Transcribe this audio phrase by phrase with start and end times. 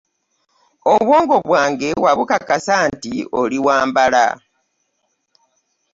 [0.93, 4.25] Obwongo bwange wabukakasa nti oli wambala.